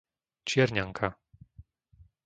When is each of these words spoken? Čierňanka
Čierňanka 0.47 1.07